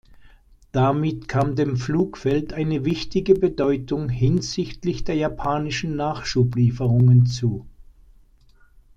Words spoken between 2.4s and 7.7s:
eine wichtige Bedeutung hinsichtlich der japanischen Nachschublieferungen zu.